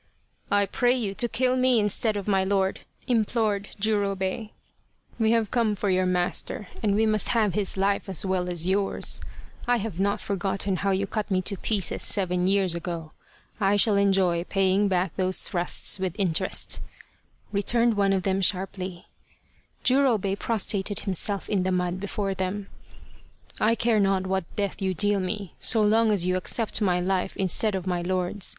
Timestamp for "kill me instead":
1.29-2.17